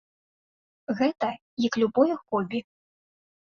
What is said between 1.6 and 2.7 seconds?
як любое хобі.